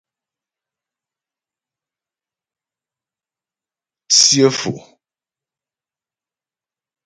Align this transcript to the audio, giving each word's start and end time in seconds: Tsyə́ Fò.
Tsyə́ 4.11 4.49
Fò. 4.59 4.73